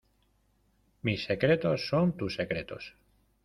mis 1.03 1.23
secretos 1.27 1.87
son 1.87 2.17
tus 2.17 2.33
secretos. 2.33 2.95